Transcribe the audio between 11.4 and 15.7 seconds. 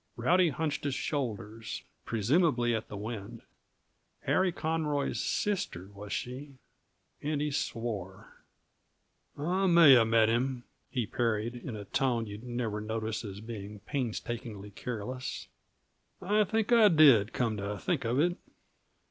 in a tone you'd never notice as being painstakingly careless.